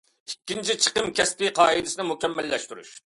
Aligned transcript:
ئىككىنچى، 0.29 0.75
چىقىم 0.85 1.11
كەسپى 1.19 1.51
قائىدىسىنى 1.59 2.07
مۇكەممەللەشتۈرۈش. 2.13 2.95